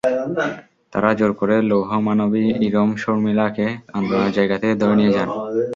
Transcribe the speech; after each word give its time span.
তাঁরা 0.93 1.11
জোর 1.13 1.31
করে 1.33 1.55
লৌহমানবী 1.61 2.45
ইরোম 2.67 2.89
শর্মিলাকে 2.95 3.67
আন্দোলনের 3.93 4.33
জায়গা 4.33 4.55
থেকে 4.61 4.75
ধরে 4.75 4.95
নিয়ে 4.95 5.13
যান। 5.17 5.29